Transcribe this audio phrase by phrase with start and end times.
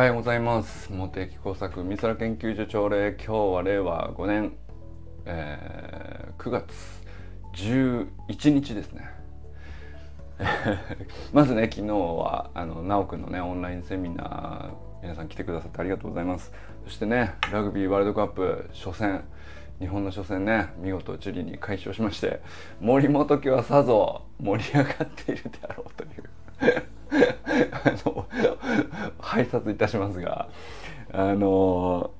[0.00, 0.90] はようございます。
[0.90, 4.52] 茂木工作美空研究所朝礼今日は令和5年、
[5.26, 6.72] えー、9月
[7.52, 9.10] 11日ですね。
[11.34, 16.50] まずね昨日はあの直くんのねオンラインセミナー皆さん来てくださってありがとうございます。
[16.84, 19.22] そしてねラグビーワールドカップ初戦
[19.80, 22.40] 日本の初戦ね見事チリに快勝しまして
[22.80, 26.24] 森本家はさぞ盛り上がっているであろうという。
[27.72, 28.26] あの
[29.18, 30.48] 拝察いたしますが
[31.12, 32.10] あの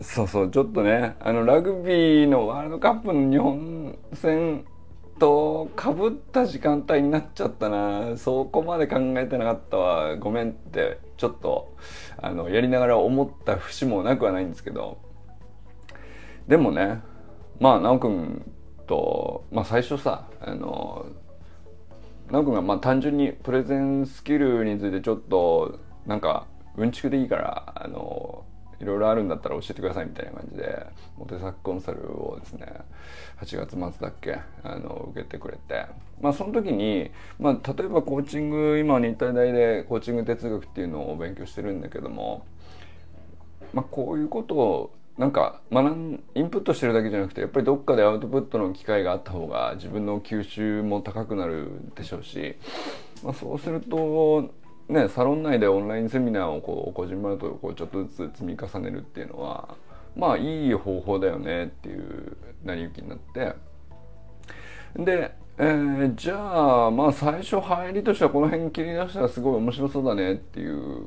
[0.00, 4.64] そうそうちょっとねあのラグビーのワールドカップの日本戦
[5.18, 8.16] とかぶった時間帯になっちゃったな。
[8.16, 10.16] そこまで考えてなかったわ。
[10.16, 11.76] ごめんってちょっと
[12.16, 14.98] あのやりながら思った節もなくはないんですけど。
[16.48, 17.00] でもね
[17.60, 18.50] まあ奈くん
[18.88, 21.06] と、まあ、最初さあの
[22.32, 28.46] 奈くんがまあ単純にプレゼンスキルについてちょっとなんかうんちくでいいからあの
[28.80, 30.86] いろいろあるんだったら教えてくださいみたいな感じで
[31.18, 32.66] モテサクコンサルをですね
[33.42, 35.86] 8月末だっけあの受けてくれて。
[36.22, 42.46] まあその時に、まあ、例えばコーチング今日体大でコーチング哲学っていうのを勉強してるんだけども、
[43.74, 52.56] まあ、こういうことをなんか学んインプットしてるだけじゃなくてやっぱりどっかでアウトプットの機会があった方が自分の吸収も高くなるでしょうし、
[53.22, 54.50] まあ、そうすると
[54.88, 59.76] ね、サロン内でオンラインセミナーをこうこじんまりとこうちょっとずつ積み重ねるっていうのは
[60.16, 63.54] まあいい方法だよねっていう成り行きになって。
[64.96, 71.06] で、えー、じゃあまあ最初入りとしてはこの辺切り出したらすごい面白そうだねっていう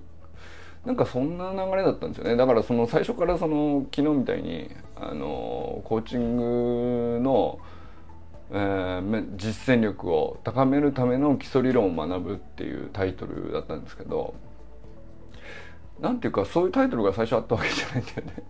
[0.86, 7.60] なんかそんな流れだったんですよねだからその最初からその昨日みたいにあのコーチングの
[8.52, 14.36] えー、実践力を高めるための基礎理論を学ぶっていうタイトルだったんですけど
[16.00, 18.44] なんていうかそういうタイトルが最初あったわけじゃないんだよね。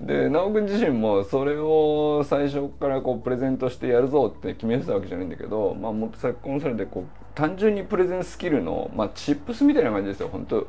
[0.24, 7.04] で直君自身もそれを最初からこうプレゼントしてやるぞって決めてたわけじゃないんだけど、まあ、もっと昨今されてこう
[7.34, 10.66] 単純にプレゼンスキルの、まあ、チップスみたいな感じですよ本当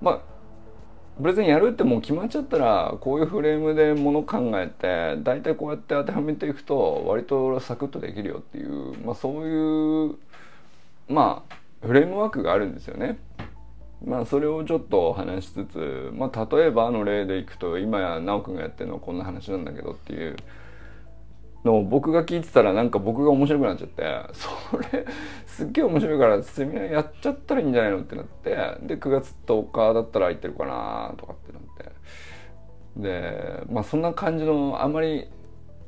[0.00, 0.20] まあ
[1.20, 10.16] プレゼンやるってもう決まっちゃったらこういうフレームでもの考えて大体こうやって当てはめていくと割とサクッとできるよっていう、まあ、そういう
[11.08, 13.18] まあフレームワークがあるんですよね。
[14.04, 20.36] まあそれをちょっと話しつつ、まあ、例えばあの例でいくと今や直くんがやってるのはこんな話なんだけどっていう
[21.64, 25.06] の僕が聞いてたらなんか僕が面白くなっちゃってそれ
[25.46, 28.50] すっげえ面白いからセミナーやっちゃったらいいんじゃないのってなって
[28.82, 31.92] で9月10日だったら空いてるかなとかってなって
[32.96, 35.28] でまあそんな感じのあまり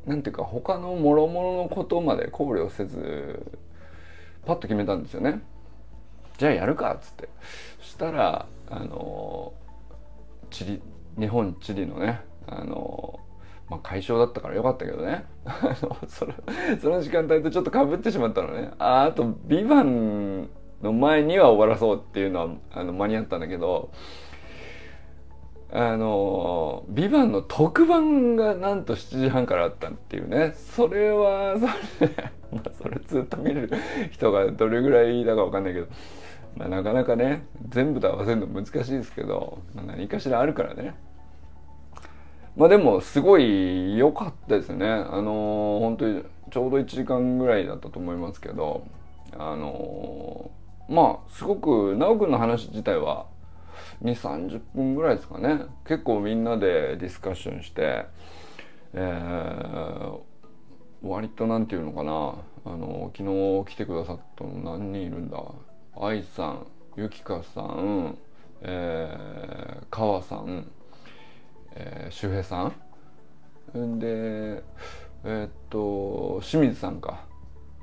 [0.07, 3.41] なんていうか他の諸々のことまで考慮せず
[4.45, 5.43] パッと決めたんですよね。
[6.39, 7.29] じゃあやるかっつって
[7.81, 9.53] そしたらあの
[10.51, 10.83] チリ
[11.19, 13.21] 日本チリのねあの
[13.73, 15.25] まあ、解消だったからよかったけどね。
[16.07, 16.35] その
[16.79, 18.71] その時間帯とちょっとかぶってしまったのね。
[18.79, 20.51] ああと「ビバン
[20.83, 23.91] の前には終わらそうっていうのはあの間に合ったんだけど
[25.73, 30.53] あの「ビバンの特番がなんと7時半からあったっていうね。
[30.55, 31.65] それはそ
[32.05, 32.11] れ,
[32.53, 33.71] まあ、それずっと見る
[34.11, 35.87] 人がどれぐらいだか分かんないけど、
[36.57, 40.95] まあ、なかなかね全部と合わせるの難しいですけど、まあ、何かしらあるからね。
[42.57, 44.87] まあでもすごい良かったですね。
[44.87, 48.87] あのー、本当にちょうど1時間ぐらいだったと思いますけど
[49.33, 53.27] あのー、まあすごく奈くんの話自体は
[54.03, 55.63] 2 3 0分ぐらいですかね。
[55.87, 58.07] 結構みんなでディスカッションして、
[58.93, 60.19] えー、
[61.03, 62.35] 割と何て言うのかな。
[62.65, 63.29] あの昨
[63.65, 65.43] 日来てくださったの何人いるんだ。
[66.01, 68.19] 愛さんゆきかさん、
[68.61, 70.71] えー、川さん
[71.75, 72.73] えー、周平さん。
[73.99, 74.63] で
[75.25, 77.25] えー、っと清水さんか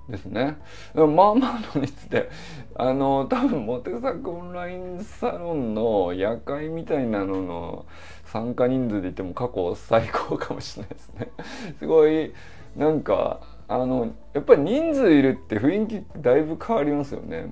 [0.10, 0.58] ですね。
[0.96, 1.36] まあまあ
[1.76, 2.30] の率で
[2.76, 7.86] あの多分モテ作オンラインサロンの夜会みたいなのの
[8.26, 11.32] 参加人数で言っても過去最高かもしれないですね。
[11.80, 12.34] すごい
[12.76, 17.52] なんかあのやっぱり人数いるって雰囲気だいぶ変わりますよね、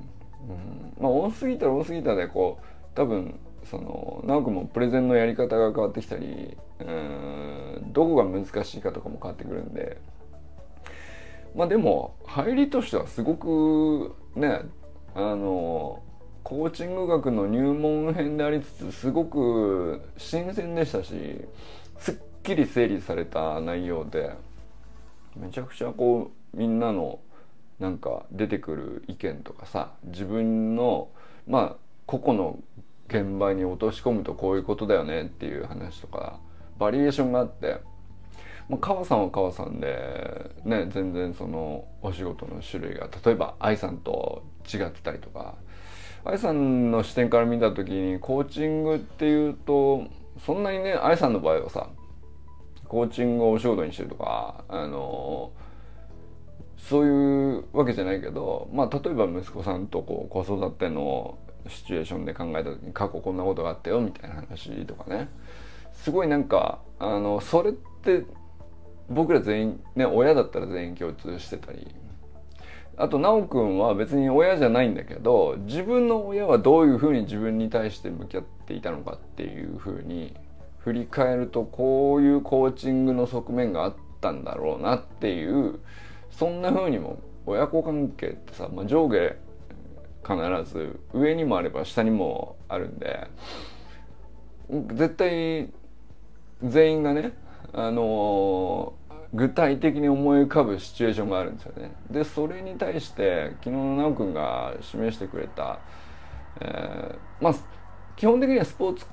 [0.97, 9.99] うん、まあ多すぎたら多すぎたでこう多分その直くもプレゼンのやり方が変わってきたりうんどこが難しいかとかも変わってくるんで。
[11.55, 14.61] まあでも入りとしてはすごくね
[15.15, 16.03] あの
[16.43, 21.41] コーチング学の入門編でありつつすごく新鮮でしたし
[21.97, 24.31] すっきり整理された内容で
[25.35, 27.19] めちゃくちゃこうみんなの
[27.79, 31.09] なんか出てくる意見とかさ自分の
[31.47, 31.75] まあ
[32.05, 32.59] 個々の
[33.07, 36.39] 現場に落とし込むとこういうことだよねっていう話とか
[36.77, 37.77] バリエーションがあって、
[38.69, 45.55] まあ、川さんは川さんでね全然そのお仕事の種類が例えば愛さんと違ってたりとか
[46.25, 50.05] 愛さんの視点から見た時にコーチングっていうと
[50.45, 51.89] そんなにね愛さんの場合はさ
[52.87, 55.51] コーチングをお仕事にしてるとかあの
[56.77, 61.37] そういうわけじゃないけどまあ例えば息子さんとこう子育ての
[61.69, 65.29] シチュエーションで考えた時に過去こんなことがあったよみたいな話とかね。
[65.93, 68.25] すごいなんかあのそれって
[69.09, 71.87] 僕ら全員ね親だったら全員共通してたり。
[72.99, 80.35] あと修くんは別に親じゃないんだけど自分の親はどういうふうに自分に対して向き合っていたのかっていうふうに
[80.79, 85.79] 振り返るとこういうコーチングの側面があったんだろうなっていう
[86.31, 89.35] そんなふうにも親子関係ってさ、まあ、上下
[90.27, 93.27] 必ず上にもあれば下にもあるんで
[94.69, 95.69] 絶対
[96.61, 97.31] 全員がね
[97.73, 98.93] あの
[99.33, 101.91] 具体的に思い浮かぶシチュエーションがあるんですよね。
[102.09, 105.79] でそれに対して昨日の奈くんが示してくれた、
[106.61, 107.53] えー、まあ
[108.15, 109.05] 基本的にはスポーツ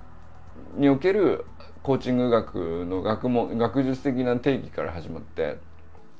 [0.76, 1.44] における
[1.82, 5.58] コーチング学の学問学術的な定義から始まって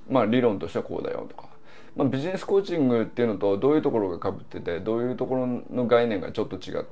[0.09, 1.49] まあ理論としてはこうだよとか、
[1.97, 6.85] まあ、ビジネスコーチングっていうのとどういうところがかぶっててどういうところの概念がちょっと違っ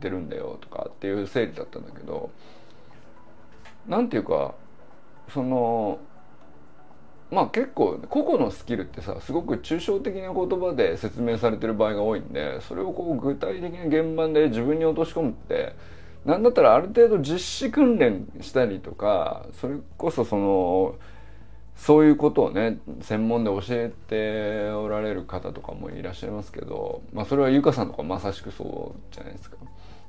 [0.00, 2.30] てるんだよとかっていう整理だったんだけど
[3.86, 4.54] なんていうか
[5.32, 5.98] その
[7.30, 15.74] まあ結構個々のスキルってさすごく抽象的な言葉で説明されてる場合が多いんでそれをこう具体的な現場で自分に落とし込むって
[16.24, 20.96] なんだったらある程度実施訓練したりとかそれこそその
[21.78, 29.56] そういうことをね専門で教えておられる方とかもいらっしゃいますけど、まあ、それはゆかさんとかまさしくそうじゃないですか。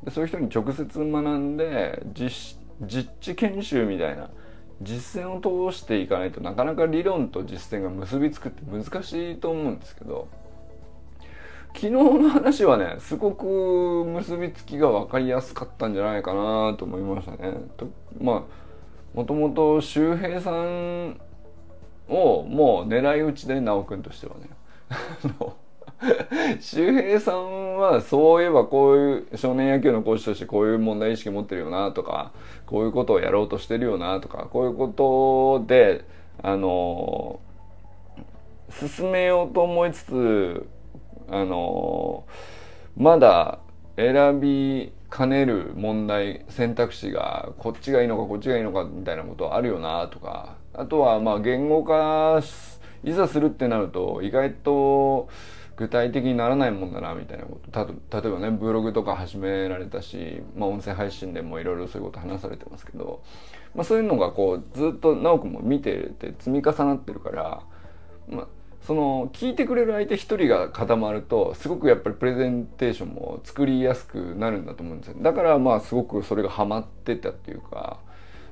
[0.04, 4.30] でそういう人に直接学んで実実地研修みたいな
[4.82, 10.28] 実践を通していかないとなかなか理論と実践が結びつくって難しいと思うんですけど
[11.76, 13.46] 昨日の話はねすごく
[14.06, 17.54] 結びつきが分かりやすかったんじゃないかなと思いましたね。
[17.78, 17.88] と
[18.20, 18.44] まあ
[19.14, 21.20] もともと周平さん
[22.10, 24.50] をもう狙い撃ちで直くんとしてはね。
[26.62, 32.32] 周平さんはそういえばこういう少年野球のコーチとしてこういう問題意識持ってるよなとか
[32.66, 36.06] こういうことをやろうとしてるよなとかこういうことで
[36.42, 37.42] あの
[38.72, 40.70] 進めようと思いつつ
[41.28, 42.26] あの
[42.96, 43.60] まだ
[43.98, 50.58] 選びかねる問題選択肢がこっちがいいのかこっちがいいのかみたいなことあるよなとか。
[50.74, 52.42] あとはまあ言語化
[53.04, 55.30] いざするってなると意外と
[55.76, 63.24] 具体的にならないもんだなみたいなこと例えばねブログとか始められたし、まあ、音声配信でもいろいろそういうこと話されてますけど、
[63.74, 67.62] まあ、そういうのがこうずっと直くも見てて積み重なってるから、
[68.28, 68.48] まあ、
[68.82, 78.00] その聞いてくれる相手一人が固まるとすごくやっぱりプレゼンテーションも作りやすくなるんだと思うんですよだからまあすごくそれがハマってたっていうか、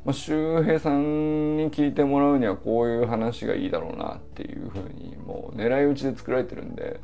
[0.05, 6.99] まあ、周平さんに聞いてもらうにはこういう話がいいだろうなっていうふうにもう狙い撃ちで作られてるんで。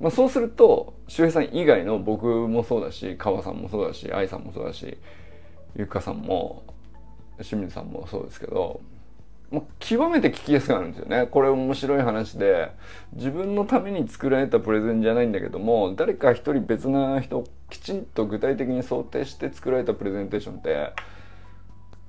[0.00, 4.98] まあ、そうすると周平さん以外の僕もそうだし川さんもそうだし愛さんもそうだし
[5.76, 6.64] ゆかさんも
[7.42, 8.80] 清水さんもそうですけど
[9.54, 11.26] もう極めて聞きやすくなるんですよね。
[11.30, 12.72] これ面白い話で。
[13.14, 20.92] 自分のために作られたプレゼンじゃないんだけども誰か一人別な人をきちんと具体的に想定して作られたプレゼンテーションって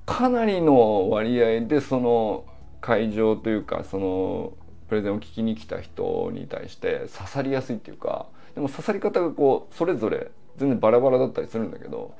[0.04, 2.44] かなりの割合でその
[2.80, 4.52] 会場というかその
[4.88, 12.14] プレゼンを聞きに来た人に対して刺さりやすいっていうかでも刺さり方がこうそれぞれ全然バラバラだったりするんだけど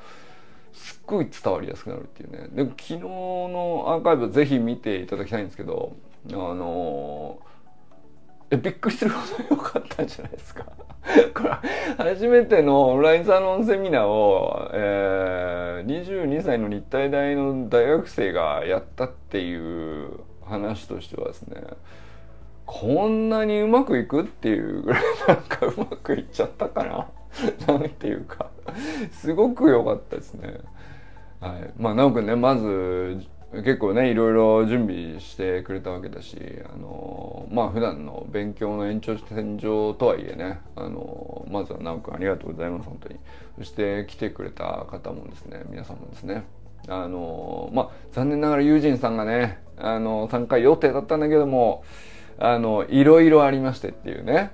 [0.77, 2.49] すっごい伝わりやすくなるっていうね。
[2.65, 5.97] で昨日のアーカイブぜひ見ていただきたいんですけど
[6.31, 7.39] あの
[8.51, 10.67] えびっくりするほど良かったんじゃないですか。
[11.35, 11.51] これ
[11.97, 21.63] 初めてのオンラインサロンセミナーを、えー、22歳の日体大の大学生がやったっていう話としてはですね
[22.67, 27.09] こんなにうまくいくっていうぐらいなんかうまくいっちゃったかな。
[27.67, 28.51] なんていうか。
[29.13, 30.55] すごく良かったですね。
[31.41, 33.21] はい、まあ直くんねまず
[33.53, 36.37] 結構ねいろいろ準備してくれたわけだし
[36.73, 43.19] あのまあ普段の勉強の延長線上とはいえねあのまずは直くんありがとうございます本当に。
[43.59, 46.45] そして来てくれた方もですね皆さんもですね。
[46.89, 51.83] あのまあ残念ながら友人さんがねあの参加予定だったんだけども
[52.39, 54.53] あのいろいろありましてっていうね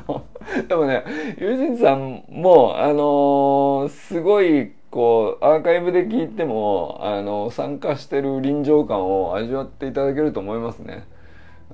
[0.68, 1.04] でもね
[1.38, 11.06] 友人さんもあのー、すごいこうアーカイブで聞いてもあの参加してる臨場感を味わっていただけると思いますね。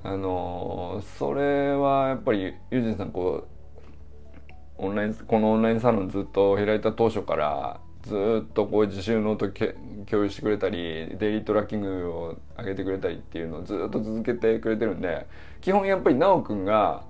[0.03, 15.25] あのそれはやっぱりユージンさんこうオンラインこのオンラインサロンずっと開いた当初からずっとこう自習ノート共有してくれたりデイリートラッキングを上げてくれたりっていうのをずっと続けてくれてるんで
[15.61, 17.03] 基本やっぱり奈くんが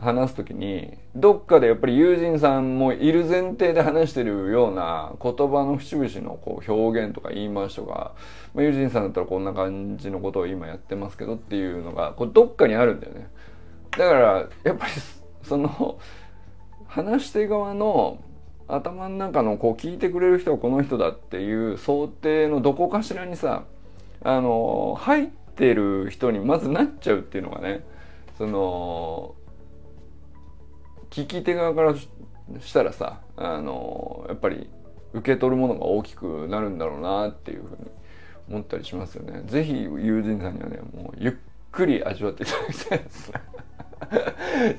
[0.00, 8.14] 話す時にどっかでやっぱり友人さんもいる前提で話してるような言葉の節々のこう表現とか言い回しとか、
[8.54, 13.28] まあ、友人さんだったらこんな感じのことを今やってますけどっていうのがこうどっかにあるんだよね。
[13.90, 14.92] だからやっぱり
[15.42, 15.98] その
[16.86, 18.18] 話し手側の
[18.74, 23.64] 頭の中のこう聞いてくれる人はこの人だっていう想定のどこかしらにさ
[24.22, 27.84] あの入ってる人にまずなっちゃうっていうのがね
[28.38, 29.34] その
[31.10, 31.94] 聞き手側から
[32.60, 34.68] したらさあのやっぱり
[35.12, 37.90] 受け取るものが大きくなるんだろうなっていうふうに
[38.48, 39.42] 思ったりしますよね。
[39.46, 41.34] ぜひ友人さんにはねもうゆっ
[41.72, 43.32] くり味わっていただきたいです。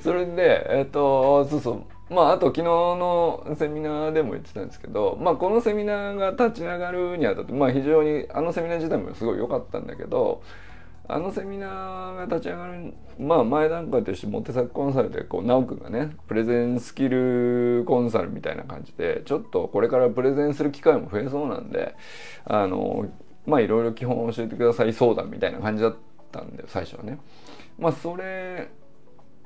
[0.02, 10.42] それでえっ、とそうそうまああと昨日のセミナーでも言ってたんですけどまあこのセミナーが立ち上がるにあたってまあ非常にあのセミナー自体もすごい良かったんだけど
[11.08, 21.96] あのセミナーが立ち上がるまあ前段階としてモテ作コンサルでこう直くんがねプレゼンスキルコンサルみたいな感じでちょっとこれからプレゼンする機会も増えそうなんで
[22.44, 23.06] あの
[23.46, 25.96] まあいろいろ基本を教えてください相談みたいな感じだっ
[26.30, 27.18] たんで最初はね。
[27.78, 28.70] まあそれ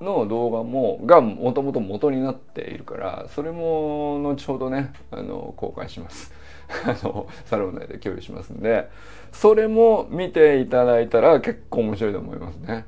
[0.01, 6.33] の動画もがもともと元になっているからそれも後ほどねあの公開します。
[6.85, 8.89] あのサロン内で共有しますんで
[9.31, 12.87] それも見ていただいたら結構面白いと思いますね。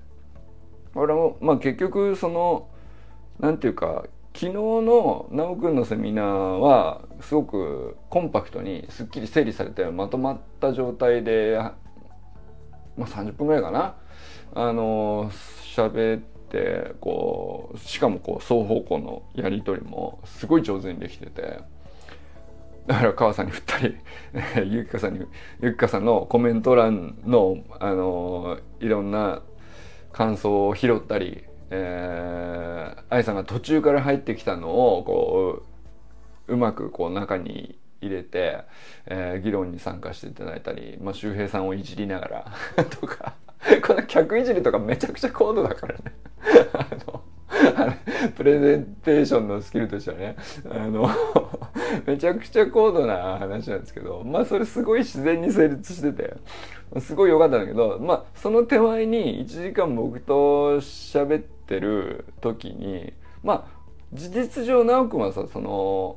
[0.96, 2.66] 俺もまあ結局その
[3.38, 11.56] なんていうか昨日の修くんのセミナーはすごくコンパクトにすっきり整理されてまとまった状態で、
[12.96, 13.94] まあ、30分ぐらいかな
[14.54, 16.37] あの喋って
[17.00, 21.60] こうしかもこう双方向のやり取りもすごい上手にできてて。
[22.86, 23.96] だから川さんに振ったり
[24.64, 25.26] ゆきかさんに
[25.60, 29.42] ゆきかさんのコメント欄のあのいろんな
[30.10, 35.62] 感想を拾ったり、えー、愛さんが途中から入ってきたのをこ
[36.48, 38.64] ううまくこう中に入れて、
[39.06, 42.28] えー、議論に参加していただいたり、まあ、周平さんをいじりなが
[42.76, 43.34] ら とか
[43.86, 46.00] この客いじりとかめちゃくちゃ高度だからね。
[46.72, 47.22] あの
[48.36, 50.36] プレゼンテーションのスキルとしてはね。
[50.70, 51.08] あの
[52.06, 56.36] めちゃくちゃ高度な話なんですけどまあそれすごい自然に成立してて
[57.00, 63.12] すごい良かったんだけどまあその手前に1時間僕と喋ってる時に
[63.42, 63.78] まあ
[64.12, 66.16] 事実上直くんはさその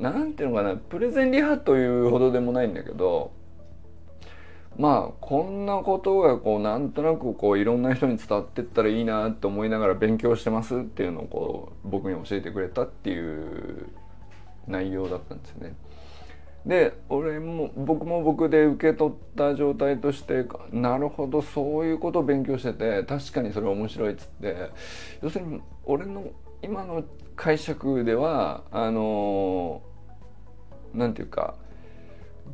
[0.00, 3.32] 何ていうのかなプレゼンリハというほどでもないんだけど
[4.78, 13.88] まあこんなことがこうなんとなくこういろんな人に伝わってったらいいなって思いながら勉強してますっていうのをこう僕に教えてくれたっていう
[14.66, 15.74] 内容だったんですよね。
[16.64, 24.70] で俺も僕も僕で受け取った状態としてなるほどそういうことを勉強してて確かにそれ面白いっつって
[25.20, 26.24] 要するに俺の
[26.62, 27.02] 今の
[27.34, 29.82] 解釈ではあの
[30.94, 31.56] 何て言うか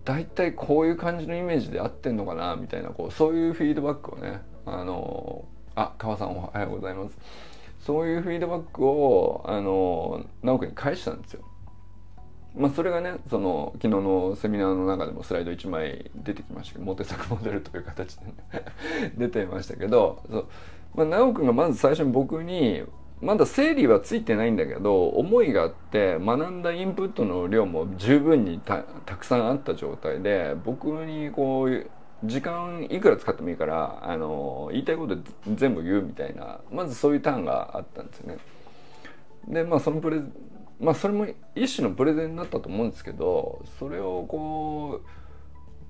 [0.05, 7.17] 大体こういう感じのイメージで合ってんのかなみたいなこうそういうフィードバックをねあのあ川さんおはようございます
[7.81, 11.43] そういうフィードバックをあの直樹に返したんですよ。
[12.55, 18.35] まあ、それがねその昨日のセミナーの中でもスライド1枚出てきましたけどモテ作モデルという形でね
[19.17, 20.47] 出てましたけどそう、
[20.95, 22.83] まあ、直くんがまず最初に僕に
[23.21, 28.83] まだ整理はついてないんだけど思いがあって学んだインプットの量も十分にた
[29.17, 31.91] くさんあった状態で僕にこう
[32.25, 35.17] 時間いくら使ってもいいからあの言いたいこと
[35.55, 38.39] 全部言うみたいなまずそういうターンがあったんですよね。
[39.49, 40.21] でまあそのプレ
[40.81, 45.18] まあそれも一種のプレゼンになったと思うんですけどそれをこう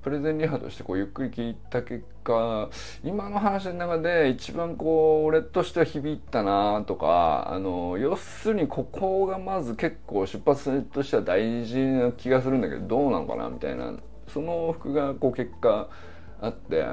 [0.09, 2.71] プレゼンリハとしてこうゆっくり聞いた結果
[3.05, 13.93] 今の話の中で一番こう俺としては響いたなとかあの要するにここがまず結構出発としては大事な気がするんだけどどうなのかなみたいな
[14.33, 15.91] その服がこう結果
[16.41, 16.87] あって、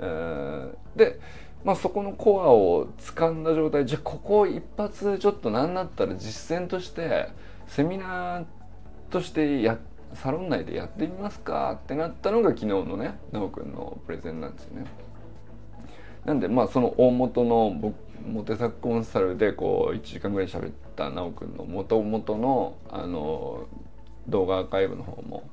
[0.00, 1.20] えー、で、
[1.62, 7.28] まあ、そこのコアを掴んだ状態じゃあここ一発ちょっと何だったら実践として
[7.68, 8.44] セミナー
[9.10, 14.86] としてやってサロン内でやってみますかってなったのが昨日のね奈くんのプレゼンなんですよね。
[16.24, 17.70] なんでまあその大元の
[18.26, 23.66] モテサコンサルでこう1時間ぐらい喋った奈くんの元々のあの
[24.28, 25.48] 動画アーカイブの方も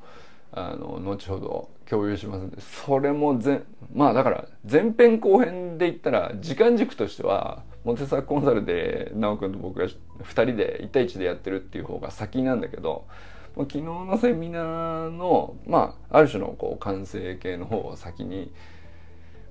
[0.51, 9.91] あの後ほど共有しますんでそれもぜまあだから前編後編で言ったら時間軸としてはモテサコンサルで奈くんと僕が2
[10.29, 13.05] 人で1対1でやってるっていう方が先なんだけど
[13.55, 18.51] 昨日のセミナーのまあある種のこう完成形の方を先に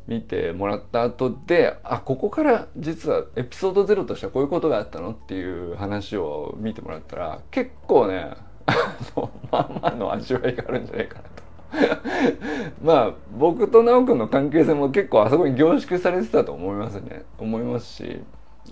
[0.08, 8.34] 見てもらった後であここから実はエピソード0としてはこういうことがあったのっていう話を見てもらったら結構ね
[8.66, 11.42] あのまあまあの味わいがあるんじゃないかなと。
[12.82, 18.20] まあ僕と直くんの関係性も結構あそこに凝縮されてたと思いますね思いますし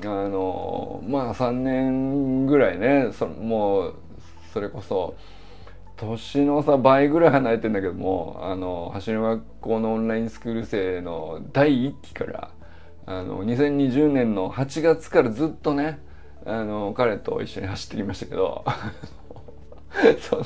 [0.02, 3.94] あのまあ3年ぐらいねそもう
[4.52, 5.14] それこそ
[5.96, 12.50] 年の差倍ぐらい離れてんだけどもあの走り学校のオンラインスクール生の第1期から
[13.06, 16.00] あの2020年の8月からずっとね
[16.46, 18.64] あの彼と一緒に走ってきましたけど
[20.20, 20.44] その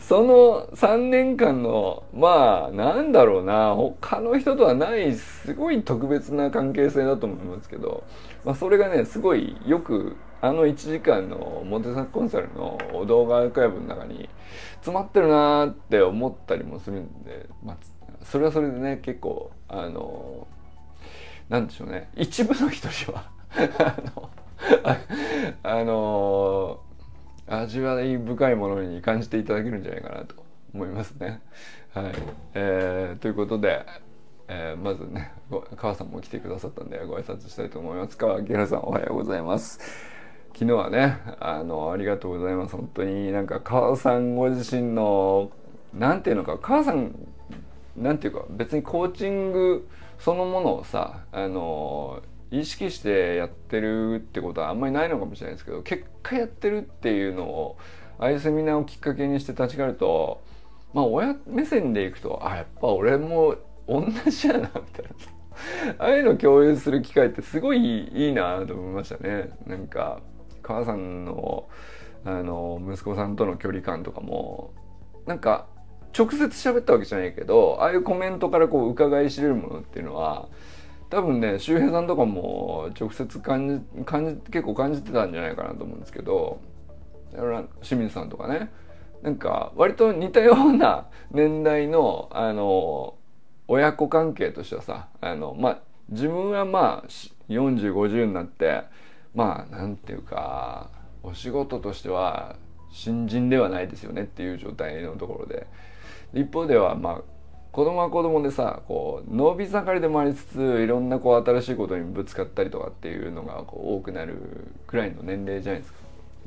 [0.00, 8.02] その3年間のまあなんだろうな他の人とはないすごい特別な関係性だと思いますけど、
[8.44, 14.28] まあ、それがねすごいよくあの1時間のモテサコンサルの動画アーカイブの中に
[14.76, 17.76] 詰まってるなーって思ったりもするんで、まあ、
[18.24, 20.46] それはそれでね結構あの
[21.48, 23.30] なんでしょうね一部の人には
[23.78, 24.30] あの
[25.62, 26.80] あの
[27.46, 30.36] 味わい深いものに感じていただけるんじゃないかなと
[30.72, 31.42] 思いますね。
[31.92, 32.12] はい、
[32.54, 33.84] えー、ということで、
[34.46, 35.32] えー、まずね
[35.76, 38.16] 川さんも来てくださったんでご挨拶したいと思います。
[38.16, 40.19] 川木原さんおはようございます。
[40.52, 42.76] 昨日はねあのありがとうございます。
[42.76, 45.50] 本当になんか川さんご自身の
[45.94, 47.14] なんていうのか川さん
[47.96, 49.88] なんていうか別にコーチング
[50.18, 57.76] そのものをさあの意識してやってるってことはあんまりないのかもしれないですけど結果やってるっていうのを
[58.18, 60.42] ああいうセミナーをきっかけにして立ち返ると
[60.92, 63.56] まあ親目線でいくとあやっぱ俺も
[63.88, 65.40] 同じやなみたいな。
[65.98, 69.50] ああいうの共有する機会ってすごいいいなと思いましたね。
[69.66, 70.20] なんか
[70.62, 71.68] 母さんの
[72.24, 74.74] あの息子さんとの距離感とかも
[75.26, 75.66] なんか
[76.16, 80.48] 直接喋ったわけじゃないけどああいうコメントからこう伺い知れるものっていうのは
[81.08, 86.60] 多分ね周平さんとかも直接感じ感じ結構感じてたんじゃないかなと思うんですけど
[87.82, 88.70] 清水さんとかね。
[89.22, 93.16] なんか割と似たような年代のあの
[93.68, 97.08] 親子関係としてはさあのまあ自分はまあ
[97.48, 98.82] 4050になって
[99.34, 100.90] まあなんていうか
[101.22, 102.56] お仕事としては
[102.90, 105.66] 新人ではないですよねっていう状態のところで
[106.34, 107.22] 一方ではまあ
[107.72, 115.98] 子供は子供でさこう伸び盛りでもありつついろんなこう新しいことにぶつかったりとかっていうのがこう多くなるくらいの年齢じゃないですか。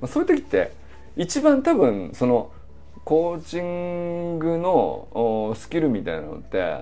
[0.01, 0.73] まあ、そういう時って
[1.15, 2.51] 一番多分その
[3.05, 6.77] コーチングのスキルみたいなのって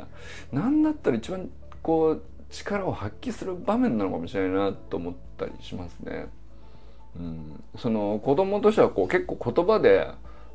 [0.52, 1.50] 何だったら一番
[1.84, 6.28] こう力を発揮する場面なのかもしれないなと思ったりしますね。
[7.16, 10.08] うん、その子供としてはこう結構言葉で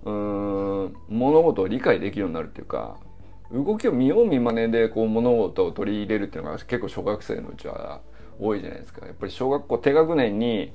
[0.05, 2.97] うん物事を理解できるようになるっていうか
[3.53, 8.01] 動きを見よう見まねでこう物事を取り入れるっていうのが結構小学生のうちは
[8.41, 9.07] 多いじゃないですか。
[9.07, 10.73] やっぱり小学校低学年に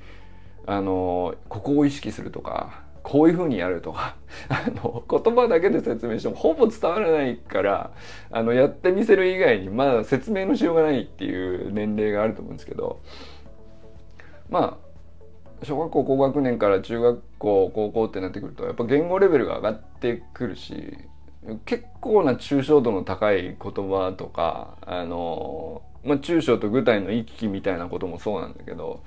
[0.66, 4.16] あのここを意識するとかこういうふうにやるとか
[4.48, 7.90] あの言葉だけで説明してもほぼ伝わらないから
[8.30, 13.00] あのやってみせる以外にまだ説明のしようがないっていう年齢があると思うんですけど
[14.48, 14.78] ま
[15.62, 20.98] あ小学校高学年から中学校高校ってなってくるとやっぱ言語レベルが上がってくるし
[21.64, 29.02] 結構な抽象度の高い言葉とかあの、まあ、抽象と具体の行き来みたいなこともそうなんだけど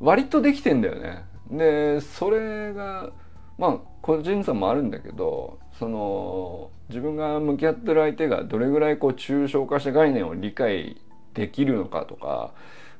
[0.00, 1.24] 割とできてんだよね。
[1.50, 3.10] でそれが
[3.58, 11.00] まあ個人差もあるんだけどその自分が向き合ってる相手がどれぐらいこう抽象化した概念を理解
[11.34, 12.52] できるのかとか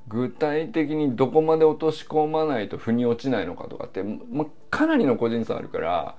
[0.08, 6.16] 具体的にどこまで落とし込まないと腑に落ちないのかとかって、まあ、かなりの個人差あるから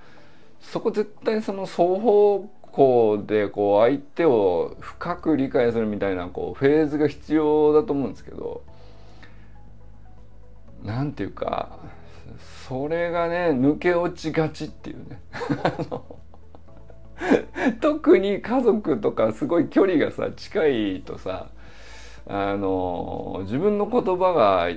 [0.60, 8.62] そこ絶対その双方向でこう相手を深く理解するみたいなこうフェーズが必要だと思うんですけど
[10.82, 11.78] なんていうか
[12.68, 15.20] それがね抜け落ちがちっていうね。
[17.80, 21.48] 特に家族とかすごい距離がさ近いとさ
[22.26, 24.68] あの自分の言葉が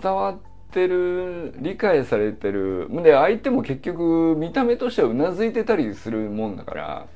[0.00, 0.36] 伝わっ
[0.70, 7.06] てる理解されてるで相手も結局見た目としてはうなずいてたりするもんだから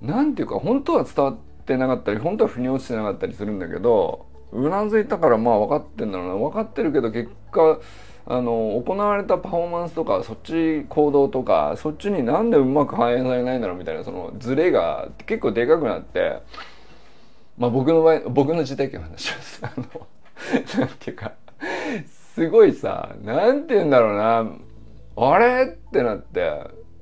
[0.00, 6.34] なんていうか本当は伝わってなかったり本当は腑に落ちてなかったりするんだけどうなずいたからまあ分かってんだろうな。
[6.34, 7.78] 分かってるけど結果
[8.28, 16.40] あの行われたパフォーマンスとかそっち行動とかそっちになんでうまく反映されないんだろうみたいなそのズレが結構でかくなって
[17.56, 19.60] まあ僕の場合僕の自体験の話します。
[19.62, 19.84] あの
[20.80, 21.32] なんていうか
[22.34, 24.44] すごいさなんて言うんだろうな
[25.16, 25.64] あれ？
[25.64, 26.52] ってなって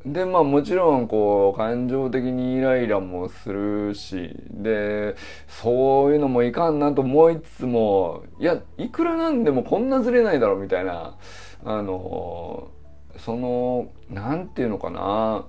[0.04, 5.16] でまあもちろんこう感情的にイライラもするしで
[5.48, 11.16] そういうのもいかんなと思いつつもいやいくらなんでもこんなずれないだろうみたいな
[11.64, 12.68] あの
[13.16, 15.46] そのなんていうのかな。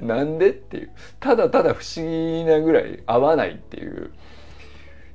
[0.00, 0.90] なんでっていう。
[1.20, 4.12] ただただ不思議なぐらい合わないっていう。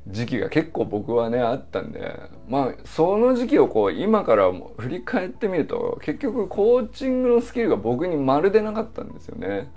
[0.07, 9.71] 時期が結構僕はねあったんでまあその時期をこう今から振り返ってみると結局コーチングのスキルが僕にまるでなかったんですよね。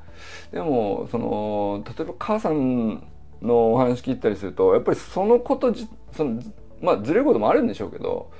[0.52, 3.06] でもその例えば母さん
[3.42, 6.40] のお話聞いたりするとやっぱりそのことじその
[6.80, 8.30] まあずれることもあるんでしょうけど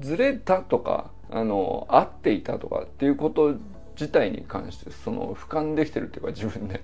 [0.00, 3.54] ずれたとかあの合っていたとかっていうこと
[3.98, 6.82] 自体に関してその俯瞰できてるっていうか自分で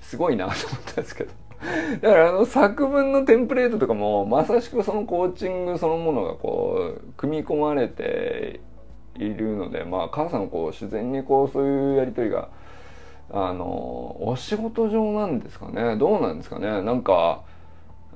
[0.00, 1.32] すごいなと思ったんですけど
[2.00, 8.60] だからあの作文のテンプレートとかもまさしくそのコーチングそのものがこう組み込まれて
[9.16, 12.48] いるのでまあ母さんこう自然にこうそういうやり取りが
[13.30, 15.96] あのお仕事上なんですかね。
[15.96, 16.82] どうなんですかね。
[16.82, 17.42] なんか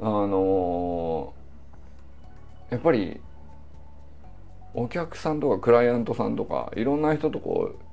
[0.00, 1.32] あの
[2.70, 3.20] やっぱり
[4.74, 7.87] お客さんとかクライアントさんとかいろんな人とこう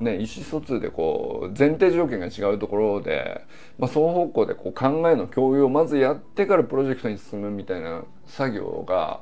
[0.00, 3.44] ね、意思疎通でこう前提条件が違うところで、
[3.78, 9.20] まあ、双方向でこう考えの共有をまずやってからプロジェクトに進むみたいな作業が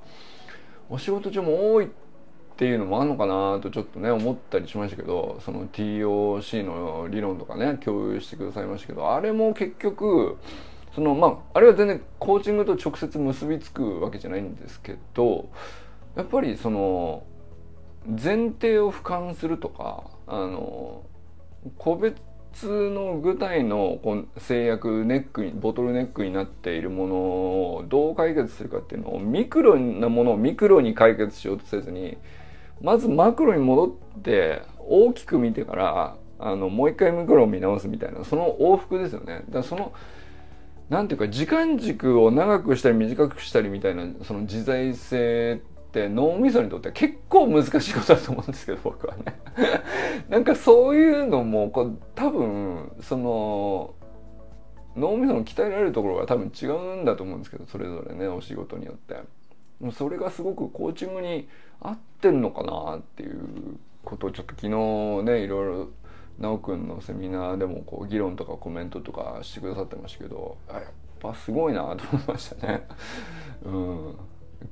[0.90, 1.88] お仕事中も多いっ
[2.58, 10.36] ていうのもあるのかなとちょっとね思ったりしましたけどその TOC の理論とかね共有してくださいましたけどあれも結局
[10.94, 15.50] そのまああれは全然コーチングと直接結びつくわけじゃないんですけど
[16.16, 17.24] やっぱりその
[18.06, 21.04] 前提を俯瞰するとかあの
[21.78, 22.16] 個別
[22.66, 23.98] の具体の
[24.38, 32.16] 制約ネックにボトルネックになっているものをどう解決するかっていうのをミクロなものをミクロに解決しようとせずに
[32.80, 33.86] まずマクロに戻
[34.18, 39.42] って大きく見てからあのもう一回ミクロを見直すみたいなその往復ですよね。
[39.48, 39.92] だその
[40.88, 49.40] なんていうか時間軸を長くしたり短くしたりみたいなその自在性って脳みそにとって結構難しいことだと思うんですけど 僕はね。
[50.28, 53.94] なんかそういうのもこう多分その
[54.94, 59.16] 脳みその鍛えられるところが多分違うんだと思うんですけどそれぞれねお仕事によって。
[59.92, 61.48] それがすごくコーチングに
[61.80, 65.88] 合ってんのかなっていうことをちょっと昨日ねいろいろ
[66.40, 70.82] 奈くんのセミナーでもこう議論とかコメントとかしてくださってましたけどやっ
[71.20, 72.86] ぱすごいなと思いましたね。
[73.64, 74.16] うん。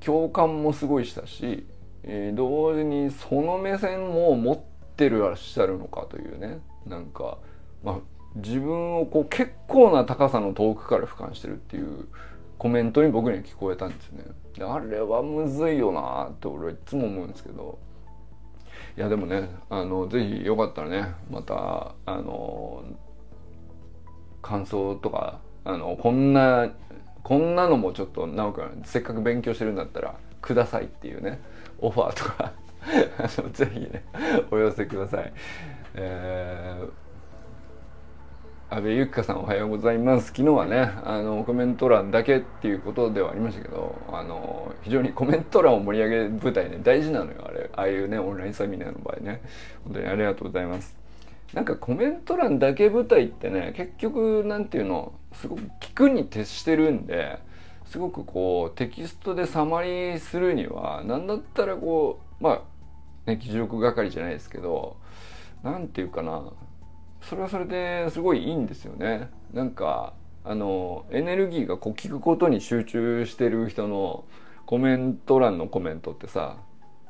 [0.04, 1.66] 共感もすごいしたし、
[2.02, 4.58] えー、同時にその目線も持っ
[4.96, 7.38] てるらっしゃるのかというねなんか、
[7.82, 7.96] まあ、
[8.36, 12.08] 自分をこう結構な高さの遠くから俯瞰してるっていう
[12.58, 14.24] コメントに僕には聞こえたんですね。
[14.60, 17.78] あれはむずいよなって俺はいつも思うんですけど
[18.96, 22.84] いやでもねあのぜひよかったらねまたあの
[24.40, 26.70] 感想とかあのこんな
[27.24, 31.40] こんなのもちょっと直くんせっかく勉強してるんだったらくださいっていうね
[31.80, 32.52] オファーとか
[33.18, 34.04] あの ぜひね
[34.50, 35.32] お寄せください。
[35.94, 40.26] えー、安倍ゆきかさんおはようございます。
[40.28, 49.40] 昨日はねあのコメント欄だけっていうことではありましたけどあの非常にコメント欄を盛り上げる舞台ね大事なのよあれああいうねオンラインセミナーの場合ね。
[49.84, 51.03] 本当にありがとうございます。
[51.54, 57.38] なんかコメント欄だけ舞台ってね結局なんていうのすごく聞くに徹してるんで
[57.86, 62.62] すごくこうテキストでサマリーするには何だったらこうま
[63.26, 64.96] あね記事力係じゃないですけど
[65.62, 66.42] 何て言うかな
[67.22, 69.30] それはそれですごいいいんですよね。
[69.52, 70.12] なんか
[70.44, 74.24] あのエネルギーがこう聞くことに集中してる人の
[74.66, 76.58] コメント欄のコメントってさ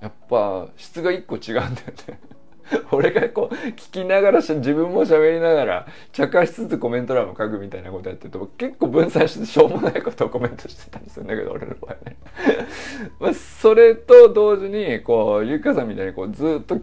[0.01, 1.67] やっぱ質が一個違うんだよ
[2.09, 2.21] ね
[2.92, 12.16] 俺がこう聞きながら自分も喋りながら茶化しつつコメント欄も書くみたいなことやってると結構分散してしょうもないことをコメントしてたりするんだけど俺の場合ね。
[13.20, 16.79] まあそれと同時にこうゆかさんみたいにこうずっと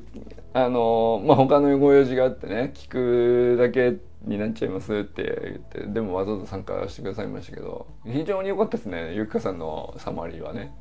[0.53, 10.73] あのまあ他のご用事があってね聞くだけになっちゃいますって言ってでもわざわざ参加してくださいましたけど非常に良かったですねゆかさんのサマリーはね。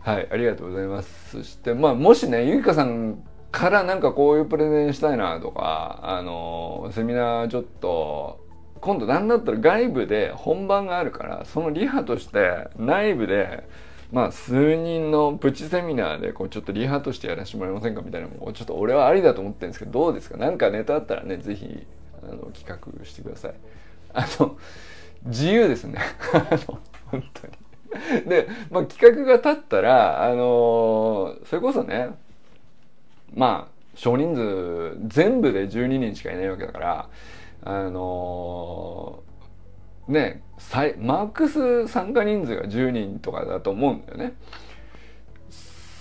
[0.00, 1.38] はいありがとうございます。
[1.38, 8.44] そしてまあもしねゆかさんからなんかこういうプレゼンしたいなとかあのセミナーちょっと
[8.80, 13.66] 今度何だったら外部で本番があるからそのリハとして内部で
[14.12, 20.36] まあ数人のプチセミナーでこうちょっとリハとしてやらせてもらえませんかみたいなのもちょっと俺はありだと思ってるんですけどどうですか？
[20.36, 21.86] 何かネタあったらね是非
[22.22, 23.54] あの企画してください。
[24.12, 24.56] あの
[25.24, 26.00] 自由ですね。
[26.32, 28.24] あの本当に。
[28.28, 32.10] で、まあ、企画が立ったらあのそれこそね
[33.34, 37.08] まあ少人数全部で12人しかいないわけだから
[37.62, 40.42] あのー、ね
[40.98, 44.34] マックス参加人数が10人とかだと思うんだよね。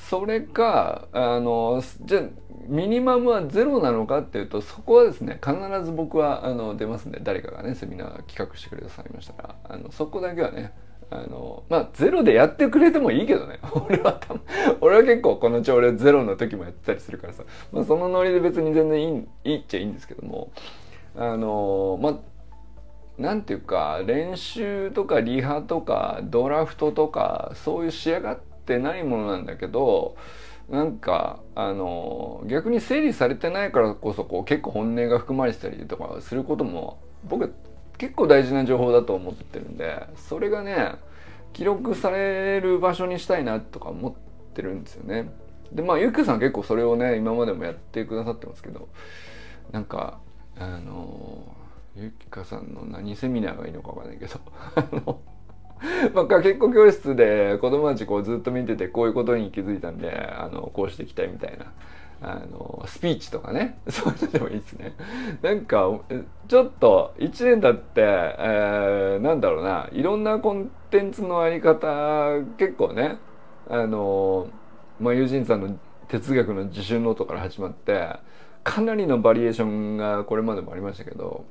[0.09, 2.23] それかあのじゃあ
[2.67, 10.71] ミニマムはゼロなのかっていうとそこはですね必ず僕はあの出ますんで誰かがねセミナー企画してくださいましたらあのそこだけはね
[11.09, 13.59] あのまあゼロでやってくれてもいいけどね。
[13.87, 14.35] 俺はた
[14.81, 20.51] 俺は結構この朝礼ゼロの時もやってたりするからさ、まあ、そのノリで別に全然いいいいっちゃいいんですけども。
[21.15, 22.15] あのまあ
[23.17, 30.15] なんていうか練習とかリハとかドラフトとかそういう仕上がってないものなんだけど
[30.69, 37.51] なんかあの逆に整理されてないからこそこう結構本音が含まれてたりとかすることも僕
[37.97, 40.95] 結構大事な情報だと思ってるんでそれがね
[41.53, 44.13] 記録される場所にしたいなとか思っ
[44.53, 45.31] てるんですよね。
[45.71, 48.87] でまあゆきさん結構それをね今までもやってくださってますけど
[49.71, 50.19] なんか
[50.57, 51.55] あの
[51.95, 54.39] ゆきかさんの何セミナーがいいのかわかんないけど
[54.75, 55.19] あの
[56.13, 61.71] まあ、結構教室で子供たちこうずっと見ててこういうことに気づいたんであのこうしていきたいみたいな
[62.21, 63.79] あのスピーチとかね。
[63.89, 64.95] そういうのでもいいですね。
[65.41, 65.89] なんか
[66.47, 69.89] ちょっと1年経って、えー、なんだろうな。
[69.91, 73.17] いろんなコンテンツのあり方結構ね
[73.69, 74.47] あの、
[74.99, 75.77] まあ、友人さんの
[76.07, 78.15] 哲学の自習ノートから始まって
[78.63, 81.45] かなりのバリエーションがこれまでもありましたけど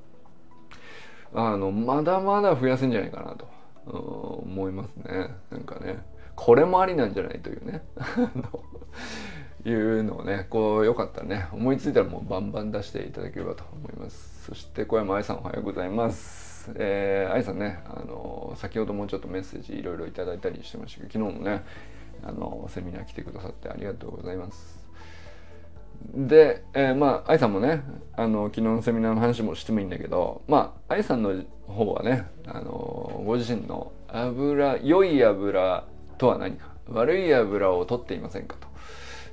[1.34, 3.46] あのまだまだ増やせんじゃないかなと
[3.92, 5.30] 思いますね。
[5.50, 5.98] なんかね。
[6.34, 7.82] これもありなんじゃないというね。
[9.68, 14.44] いうのをねこうよかったらね思いついたらもうバンバン出していただければと思います。
[14.46, 16.72] そして小山愛さんおはようございます。
[16.76, 21.64] えー、愛さんねあの先ほどもちょっとメッセージいろいろいただいたりしてましたけど昨日もね
[22.22, 24.86] あのセミナー来てくださってありがとうございます。
[26.14, 27.82] で、えー、まあ愛さんもね
[28.16, 35.84] あの昨日のセミナーの話もしてもいいんだけどまあ愛さんの方はねあのご自身の油良い油
[36.18, 38.75] とは何か悪い油を取っていませんかと。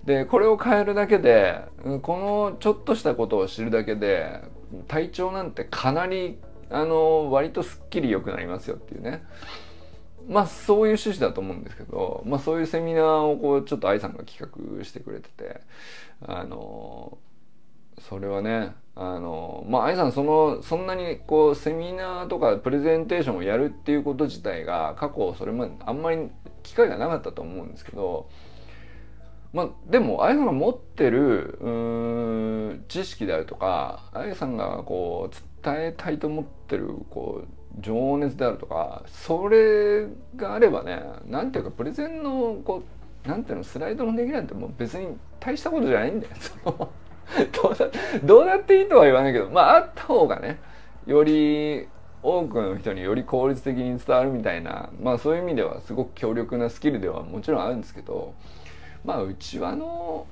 [0.06, 1.62] でこれを変えるだけで
[2.02, 4.42] このちょっとしたことを知るだけで
[4.88, 6.40] 体調なんてかなり
[6.70, 9.24] あの割とすっきり良くなりますよっていうね。
[10.28, 15.60] まあそういう趣旨だと思うんですけど、まあ、そういうセミナーをこうちょっと愛さんが企画してくれてて
[16.22, 17.18] あの
[18.00, 26.30] それはねあのまあ愛さんそのそんなにこうセミナーとかプレゼンテーションをやるっていうこと自体が過去それまであんまり
[26.64, 28.30] 機会がなかったと思うんですけど
[29.54, 37.48] まあ、でもあやさんが持ってるうん知識であるとかあやさんがこう伝えたいと思ってるこう
[37.80, 42.84] 情熱であるとかそれがあればねなんていうかプレゼンのこ
[43.26, 45.08] うなんていうのスライドの出来なんてもう別に
[45.40, 46.34] 大したことじゃないんだよ。
[47.64, 47.88] どうだ
[48.24, 50.60] どうなっていいとは言わないけどまああった方がね
[51.06, 51.88] より
[52.22, 58.34] 多くの人により効率的に伝わるみたいなまあそういう意味ではすごく強力なスキルではもちろんあるんですけど
[59.04, 60.26] まあうちわの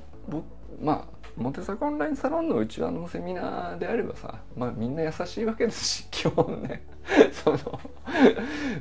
[0.82, 6.84] まあモテサコオンラインサロンのうちわのセミナーであればさまあみんな優しいわけですし 基本ね。
[7.34, 7.58] その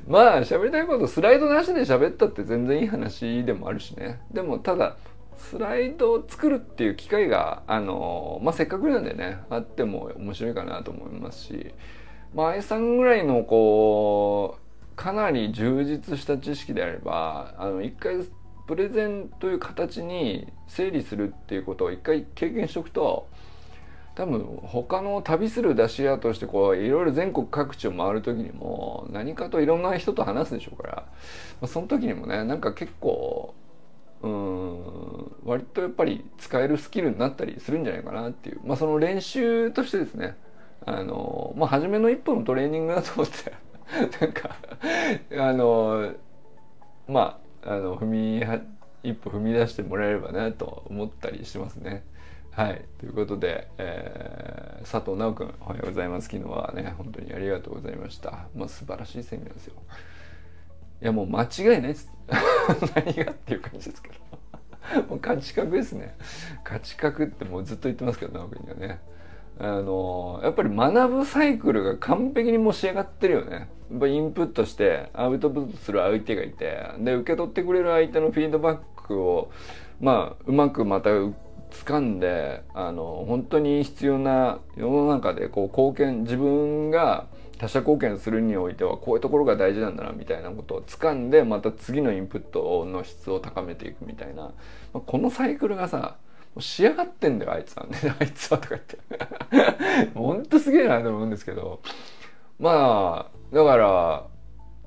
[0.07, 4.21] まあ喋りたいことスライドなしで喋ったって全然いい話でもあるしね。
[4.31, 4.97] でもただ
[5.39, 11.75] スライドを作るっていう機会があのまあせっかくなんでねあっても面白いかなと思いますし
[12.35, 18.17] まあ愛さんぐらいのこうかなり充実した知識であればあの一回
[18.71, 23.29] プレゼンという形に整理するっていうことを一回経験しておくと
[24.15, 31.05] 多分他の旅する出し屋としてこういろいろ全国各地を回る時にも何かといろんな人と話すでしょうから、
[31.61, 33.57] ま、その時にもねなんか結構
[34.23, 40.37] うん割とやっぱり使えるスキルになったりするんじゃないかなっていう、まあ、その練習としてですね
[40.87, 43.53] あのまあ初めの一歩のトレーニングだと思って
[44.25, 44.55] なんか
[45.45, 46.13] あの
[47.09, 48.43] まああの踏み
[49.03, 52.05] 一歩踏み出してもらえればなと思ったりしますね。
[52.51, 52.85] はい。
[52.99, 56.29] ということで、えー、佐藤直君、おはようございます。
[56.29, 58.47] 昨日はね、本当にありがとうございました。
[58.55, 59.75] まあ、素晴らしいセミナーですよ。
[61.03, 62.13] いや、もう間違いないです。
[62.95, 64.15] 何がっていう感じですけど。
[65.09, 66.15] もう価値格ですね
[66.65, 69.01] 価値格ってもうずっと言ってますけど直君にはね
[69.63, 73.69] あのやっぱり学ぶサイクルが完璧にもう仕上がってるよね。
[73.91, 79.51] やっぱインプットしてアウトプットする相手がいてで受け取ってくれる相手のフィードバックを
[80.01, 87.27] まあうまくまた掴んであの本当に必要な世の中でこう貢献自分が
[87.59, 94.53] 他者貢献するにおいてはこういうところが大事なんだなみたいなことを掴んでまた次のインプットの質を高めていくみたいな。
[94.95, 96.17] まこのサイクルがさ
[96.57, 97.97] う仕上がってんだよあいつはね。
[98.19, 98.99] あいつはとか言って。
[100.19, 101.81] ほんとすげえなと思うんですけど。
[102.59, 104.27] まあだから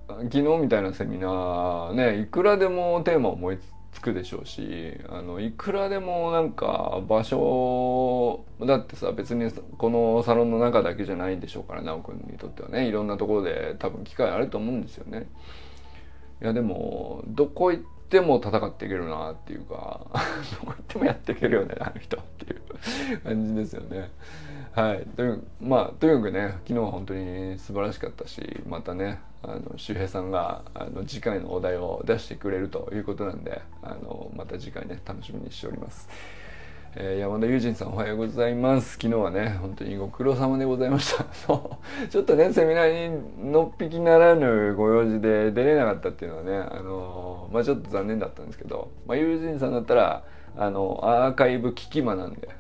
[0.08, 3.58] 昨日みたいなセミナーねいくらでもテーマ思い
[3.92, 15.28] つくでしょうしあのいくらでもなんか場所だってさ別にこのサロンの中だけじゃないんでしょうから奈くんにとってはねいろんなところで多分機会あると思うんですよね。
[16.42, 20.02] いやでもどこ行っても戦っていけるなっていうか
[20.62, 24.12] どこ行ってもやっていけるよねあの人っていう感じですよね。
[24.74, 36.08] はい、というまあとにかくね昨日は本当に素晴らしかったしまたねあの周平さんがあの次回のお題を出してくれるということなんであのまた次回ね楽しみにしております。
[36.96, 38.92] えー、山田友人さんおはようございます。
[38.94, 41.24] 昨日はね、本当にご苦労様でございました。
[42.08, 50.24] ちょっとね、セミナーにのっぴきならぬご用事で出れなかったっていうのはね、あのー、まあちょっと残念だったんですけど、まあ友人さんだったら、
[50.56, 52.48] あの、アーカイブ聞き間なんで。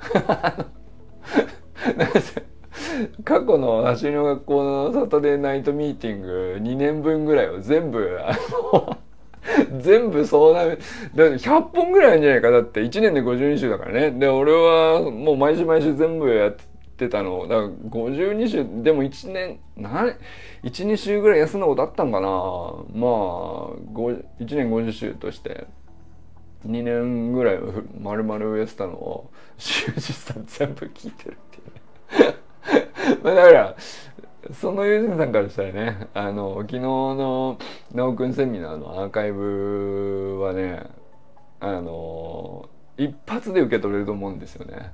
[3.23, 8.35] 過去の走りの学校のサタデーナイトミーティング2年分ぐらいを全部、あ
[8.73, 8.97] の
[9.79, 10.79] 全部そうなる。
[11.15, 12.51] だ100本ぐらいあるんじゃないか。
[12.51, 14.11] だって1年で52週だからね。
[14.11, 16.55] で、俺はもう毎週毎週全部やっ
[16.97, 17.47] てたの。
[17.47, 20.07] だから52週、でも1年、な、
[20.63, 22.27] 1、2週ぐらい休んだことあったんかな。
[22.27, 22.31] まあ、
[23.91, 25.67] 1年50週として。
[26.67, 27.59] 2年ぐらい
[27.99, 32.35] 丸々やってたのを、 修二さん全部聞いてるっていうね。
[33.23, 33.75] まあだから、
[34.51, 37.57] その友人さんからしたらねあの昨日の
[37.93, 40.83] 直くんセミナーのアーカイブはね
[41.59, 44.91] あの一発で受け取れると思うんですよね。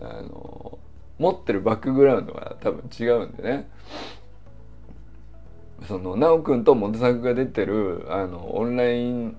[0.00, 0.78] あの
[1.18, 3.68] 持ってるバックグラウンドが多分違うんでね。
[5.88, 9.36] その直くんとモテ作が出てるあのオンライン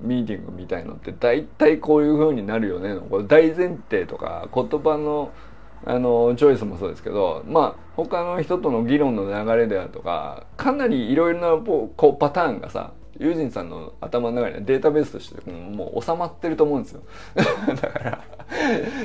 [0.00, 5.32] ミーティングみたいのって大体こういう風になるよねのこれ大前提とか言葉の
[5.84, 17.02] あのチョイスもそうですけどまあ他の人との議論の流れであるとかかなりいろいろなこうパターンがさユージンさんの頭の中にはデータベースとしてもう収まってると思うんですよ。
[17.34, 18.24] だから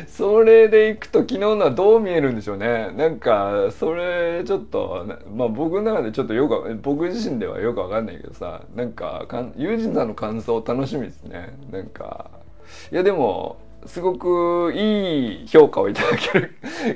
[0.07, 2.91] それでいくと昨日のはどう見えるんでしょうね。
[2.95, 5.05] なんかそれちょっと
[5.35, 11.57] まあ僕の中でちょっとよく僕自身ではよくわかんないけどさなんかユージンさんの感想楽しみですね。
[11.71, 12.29] なんか
[12.91, 16.55] いやでもすごくいい評価をいただける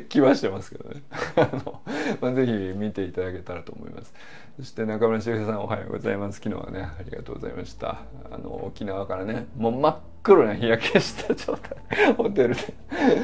[0.09, 1.01] 気はしてますけどね。
[1.35, 1.81] あの、
[2.21, 4.13] まあ、ぜひ見ていただけたらと思います。
[4.57, 6.39] そして中村修平さんおはようございます。
[6.39, 7.99] 昨日はねありがとうございました。
[8.31, 12.13] あの沖縄からねもう真っ黒な日焼けした状態。
[12.13, 12.61] ホテルで。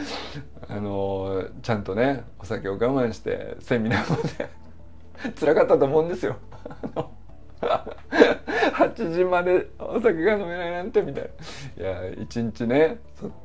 [0.70, 4.64] あのちゃんとねお酒を我慢してセミナーまで。
[5.40, 6.38] 辛かったと思うんですよ。
[8.74, 11.30] 8時までお酒が飲めないなんてみたい
[11.78, 11.84] な。
[11.84, 13.00] いや一日ね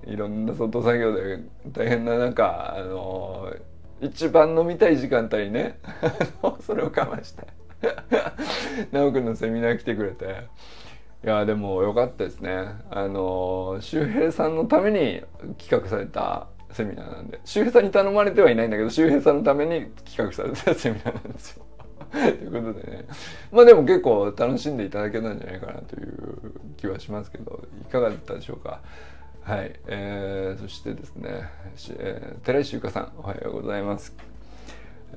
[0.05, 1.41] いろんな外作業で
[1.73, 3.53] 大変な中あの
[4.01, 5.79] 一番飲みたい時間帯にね
[6.61, 7.47] それを我慢して
[8.93, 10.49] 直くんのセミナー来てくれて。
[11.25, 12.77] いやでもよかったですね。
[12.91, 15.21] あの周平さんのために
[15.59, 17.41] 企画されたセミナーなんで。
[17.45, 21.65] 周平さんに頼まれてはいないんだけど周平さんのために企画されたセミナーなんですよ。
[22.11, 23.05] ということでね。
[23.53, 28.81] まあでも結構楽しんでいただけたんじゃないかなという気はしますけどいかがだったでしょうか？
[29.43, 31.49] はい、えー、そしてですね、
[31.99, 34.15] えー、寺石ゆかさんおはようございます、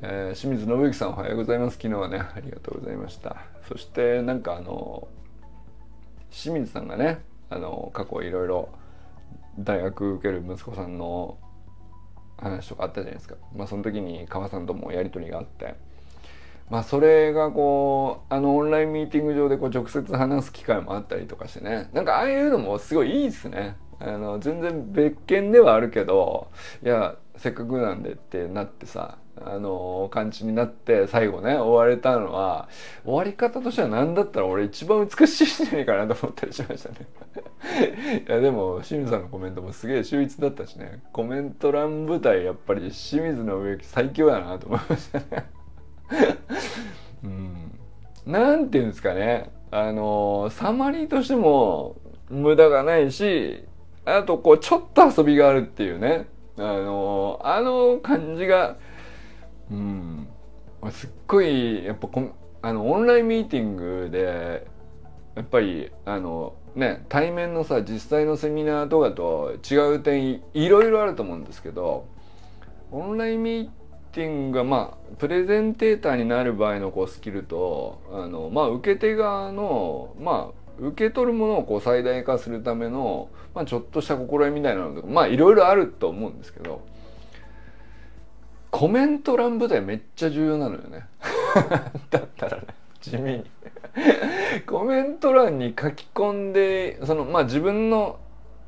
[0.01, 1.77] えー、清水信之さんおはようございます。
[1.77, 3.37] 昨日はねありがとうございました。
[3.67, 5.07] そしてなんかあの
[6.29, 8.69] 清水さんがねあの過去いろいろ
[9.59, 11.37] 大学受ける息子さんの
[12.37, 15.75] 話とかあったじゃないですか、まあ、その時に川さんともやり取りがあって。
[16.69, 21.89] まあそれがこうあのオンラインミーティング上でこう直接話す機会もあったりとかしてね。
[21.93, 23.75] なんかああいうのもすごいいいですね。
[23.99, 26.49] あの全然別件ではあるけど
[26.83, 32.67] いやせっかくなんでってなってさあの感じになって最後ね終われたのは
[33.03, 37.07] 終わり方としては何だったら俺一番美しいんじゃないかなと思ったりしましたね。
[38.27, 41.01] いやでも清水さんのコメントもすげえ秀逸だったしね。
[41.13, 45.45] コメント欄舞台やっぱり清水の植木最強だなと思いましたね。
[47.23, 47.79] うん、
[48.25, 49.51] なんていうんですかね。
[49.71, 51.95] あのサマリーとしても
[52.29, 53.63] 無駄がないし
[54.03, 56.27] あとこうちょっと遊びがあるっていうね。
[56.57, 58.77] あのあの感じが
[59.71, 60.27] うん。
[60.89, 62.31] すっごいやっぱこ
[62.63, 64.65] あのオンラインミーティングで
[65.35, 72.07] やっぱりあのね対面のさ実際のセミナーとかと違う点いろいろあると思うんですけど
[72.91, 73.69] オンラインミー
[74.11, 86.81] ティングがまあプレゼンテーターになる場合のこうスキルとあのまあ受け手側のまあ受け取るものをこう最大化するための、まあ、ちょっとした心得みたいなのとかまあいろいろあると思うんですけど
[88.71, 91.05] コメント欄部隊めっちゃ重要なのよね。
[92.09, 92.63] だったらね
[93.01, 93.45] 地味に。
[94.65, 98.19] コメント欄に書き込んでそのまあ自分の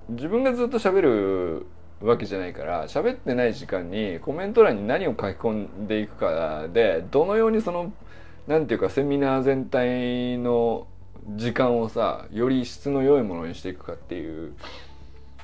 [0.09, 1.65] 自分がずっと喋る
[2.01, 7.93] わけじゃないから喋ってない時間にコメント欄に何を書き込んでいくかでどのようにその
[8.47, 10.87] なんていうかセミナー全体の
[11.35, 14.53] 時間をさより質の良いものにしていくかっていう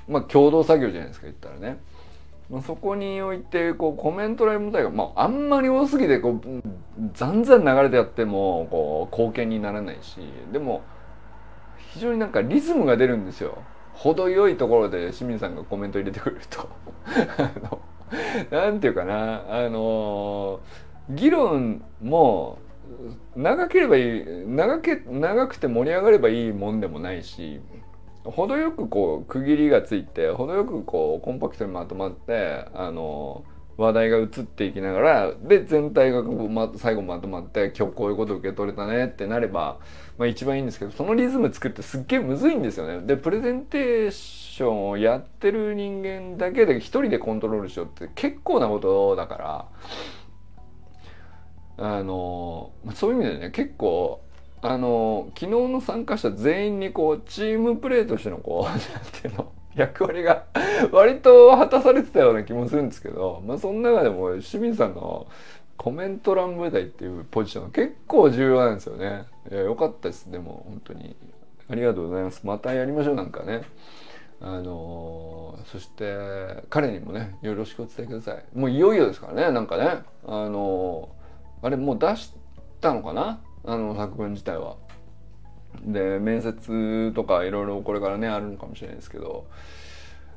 [0.08, 1.80] まあ共同作業じゃないですか言ったらね。
[2.50, 6.64] まあ、そこにおいてこうコメント欄問題が、まあ、あんまり多すぎてこう
[7.14, 10.18] ざんざん流れてやってもこう貢献にならないし
[10.52, 10.82] でも
[11.94, 13.62] 非常になんかリズムが出るんですよ。
[14.00, 16.70] 程よいところで清水さんがコメント入れてくれると。
[18.50, 19.44] なんていうかな。
[19.50, 20.62] あの
[21.10, 22.60] 議論も
[23.36, 27.60] 長ければいい長け長くて盛り上がればいいもんでもないし
[28.24, 33.44] 程よくこう区切りがついて程よくこうコンパクトにまとまってあの
[33.78, 39.80] 話題が移っていきながらで全体がま最後まとまって今日こういうこと受け取れたねってなれば、
[40.20, 43.00] まあ、一番いいんですけどそのリズム作ってすっげえむずいんですよね。
[43.08, 49.70] でプレゼンテーションをやってる人間だけで一人でコントロールしようって結構なことだか
[51.78, 54.22] らあのそういう意味でね結構
[54.62, 58.80] あの昨日の参加者全員にこうチームプレーとしてのこう なん
[59.22, 60.48] ていうの役割が
[60.92, 65.28] 割と果たされてたような気もするんですけど、まあ、その中でも清水さんの
[65.80, 69.24] コメント欄舞台っていうポジション結構重要なんですよね。
[69.50, 71.16] いやよかったですでも本当に
[71.70, 72.46] ありがとうございます。
[72.46, 73.62] またやりましょうなんかね。
[74.42, 78.44] あのー、そして彼にもねよろしくお伝えください。
[78.54, 82.34] もういよいよですからねなんかねあのー、あれもう出し
[82.82, 83.40] たのかな？
[83.64, 84.76] あの作文自体は。
[85.82, 89.48] で面接とかいろいろこれからねあるのかもしれないですけど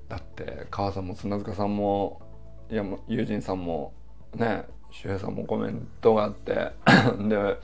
[0.09, 2.21] だって母さんも砂塚さんも
[2.71, 3.93] いや友人さんも
[4.37, 6.73] ね周平さんもコメントがあって
[7.19, 7.59] で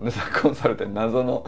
[0.00, 1.44] でさコンサルて謎の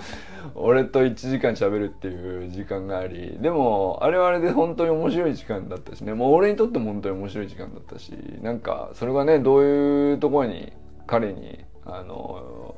[0.55, 8.13] 俺と1時間しゃべるっていう時間がありでもあれはあれで本当に面白い時間だったしねもう俺にとっても本当に面白い時間だったし
[8.43, 10.73] なんかそれがねどういうところに
[11.07, 12.75] 彼にあの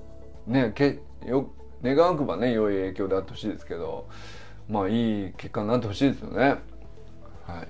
[0.47, 1.51] ねけよ
[1.83, 4.07] 願わくばね良い影響であってほしいですけど
[4.69, 6.57] まあいい結果になってほしいですよね。
[7.45, 7.69] はい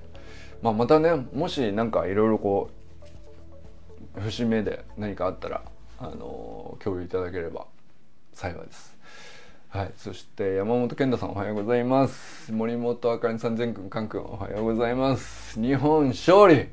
[0.62, 2.76] まあ、またねもし何かいろいろこう
[4.21, 5.62] 節目で何かあったら
[5.99, 7.67] あの共有いただければ
[8.33, 8.97] 幸いです。
[9.69, 12.51] はい、そして山本健太さんおはようございます。
[12.53, 15.61] 森本あかりさん全くんかんくんおはようございます。
[15.61, 16.69] 日本勝利。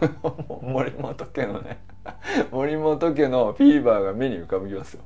[0.60, 1.78] 森本家のね
[2.50, 5.02] 森本家のフィーバーが目に浮かびますよ。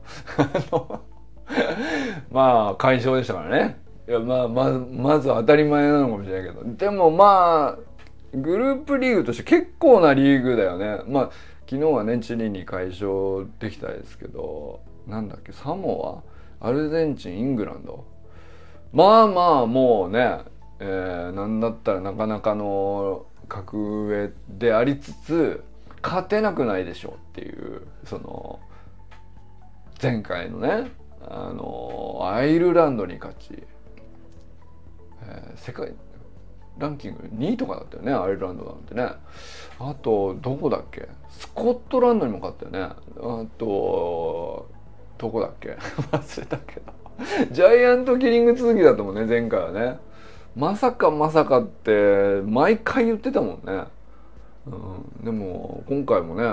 [2.32, 3.78] まあ快勝でしたからね。
[4.08, 6.64] いやまあままず当たり前なのかもしれないけど。
[6.64, 10.98] でもまあグループリーグとして結構なリーグだよね。
[11.06, 11.30] まあ
[11.68, 16.22] 昨日はねチリに快勝できたですけどなんだっけサモ
[16.60, 16.68] ア？
[16.68, 18.04] アルゼンチンイングランド？
[18.92, 20.38] まあまあもうね、
[20.78, 25.64] えー、なんだったらなかなかの格上でありつつ
[26.02, 28.60] 勝てなくないでしょうっていうその
[30.00, 30.90] 前回のね
[31.28, 33.64] あのアイルランドに勝ち、
[35.22, 35.92] えー、世界
[36.78, 39.08] ランキング2位とかだったよねアイルランドなんてね。
[39.78, 41.08] あとどこだっけ？
[41.38, 42.94] スコットランドにも勝ったよね。
[43.18, 44.66] あと
[45.18, 45.76] どこだっけ？
[46.12, 46.92] 忘れたけど。
[47.50, 49.98] ジャイアントキリング続きだったもんね前回はね。
[50.54, 53.84] まさかまさかって毎回言ってたもんね、
[54.66, 56.50] うん、でも今回もね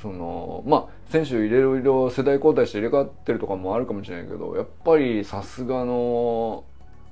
[0.00, 6.62] そのまあ選手いろいろ世代交代して入れ替わってるとかもあるかもしれないけどやっぱりさすがの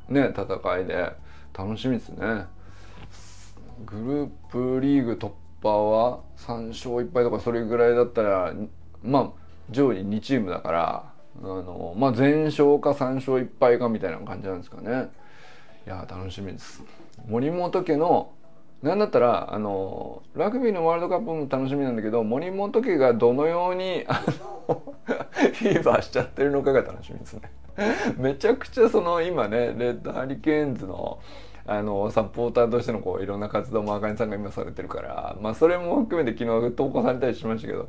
[0.09, 1.11] ね戦いで
[1.57, 2.47] 楽しみですね。
[3.85, 4.29] グルー
[4.79, 5.31] プリーグ突
[5.63, 8.55] 破は3勝1敗とかそれぐらいだったら
[9.03, 9.31] まあ
[9.71, 15.11] 上位2チームだからあのまあ全勝か3勝1敗かみたいな感じなんですかね。
[15.87, 16.83] いや楽しみです。
[17.27, 18.33] 森本家の
[18.83, 24.23] なんだったらあのラグビーのワールドカップも楽しみなんだけど森本家がどのようにあ
[24.69, 27.51] のフィーバーしちゃってるのかが楽しみですね。
[28.17, 31.21] めちゃくちゃその今ねレッドハリケーンズの
[31.69, 37.89] あのサポーターとしてのこういろんな活動もあかねさんが今されてるからまあそれも含めて昨日投稿されたりしましたけど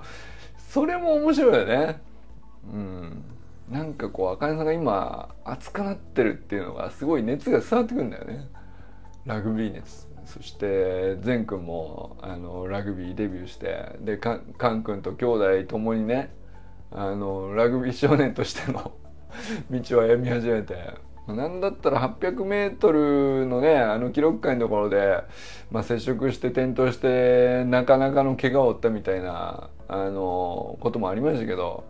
[0.70, 2.02] それも面白いよね。
[2.72, 3.24] うん。
[3.72, 8.48] なんかこうあかねさんが今熱くなってるっていうのがすごい熱が伝わってくるんだよね。
[9.26, 10.08] ラグビー熱。
[10.26, 16.32] そして善くんもあのラグビーデビューしてでかかんくんと兄弟ともにね
[16.92, 18.92] あのラグビー少年としての
[19.72, 20.76] 道を歩み始めて
[21.34, 25.24] なんだったら 800m のねあの記録会のところで、
[25.72, 31.84] まあ、接触して転倒してなかなかの怪我を負ったみたいなあのこともありましたけど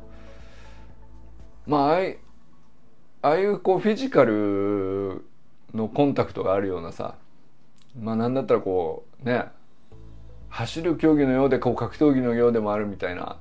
[1.67, 2.17] まああい
[3.21, 5.25] ああいうこうフィジカル
[5.73, 7.15] のコンタクトがあるようなさ
[7.99, 9.45] まあなんだったらこうね
[10.49, 13.37] 走る競技のようでこう格闘技のようでもあるみたいな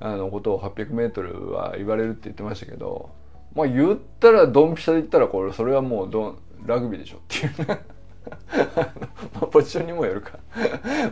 [0.00, 3.10] あのことを 800m は言われるって言ってましたけど
[3.54, 7.52] まあ言ったらドンピシャで言ったらこれそれはもうドラグビーでしょっていう。
[7.68, 10.38] まあポジションにもよるか。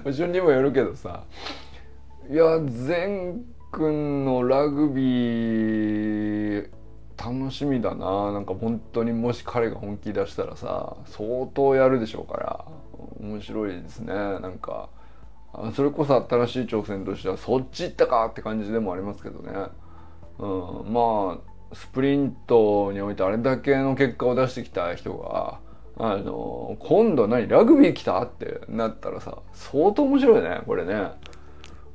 [0.04, 1.24] ポジションにもよるけどさ。
[2.28, 6.68] いや善くんのラグビー
[7.18, 8.32] 楽しみだな。
[8.32, 12.64] なんか本当にもし彼が本気出したらさ相当やるでしょうから。
[13.20, 14.14] 面白いですね。
[14.14, 14.88] なんか
[15.74, 19.52] それこそ新しい挑戦としてはそっち行ったかって感じでもありますけどね、
[20.38, 20.46] う
[20.88, 25.60] ん、まあスプリントにおいてあれだけの結果を出してきた人が
[25.96, 28.22] あの今度何ラグビー来た？
[28.22, 31.10] ってなったらさ相当面白いねこれね。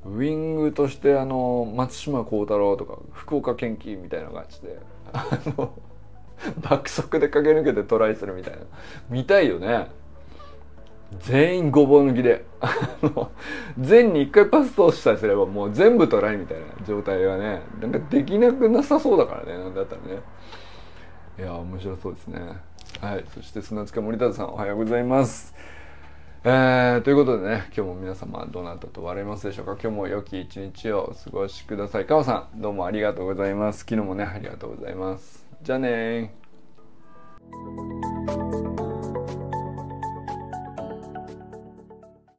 [0.05, 4.79] ウイングとしてあの松島幸太郎とか福岡堅樹みたいな感じで
[5.11, 5.73] あの
[6.61, 8.59] 爆速で駆け抜けてトライするみたいな。
[9.09, 9.87] 見たいよね。
[11.19, 12.45] 全員ごぼう抜きで
[13.77, 20.21] 全に一回パス通したりすればもう全部トライみたいな状態がねなんかできなくなさそうだからねなんだったらね。
[21.37, 22.39] いや面白そうですね。
[23.01, 25.53] はいそして砂塚森田さんおはようございます。
[26.43, 29.71] えー、ということでね今日も皆様どなたと笑いますでしょうか？
[29.73, 32.05] 今日も良き一日をお過ごしください。
[32.05, 33.79] 川さんどうもありがとうございます。
[33.79, 35.45] 昨日もねありがとうございます。
[35.61, 36.33] じゃあね